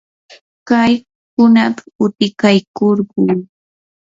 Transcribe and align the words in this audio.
kay 0.67 0.93
hunaq 1.35 1.75
utikaykurquu. 2.05 3.21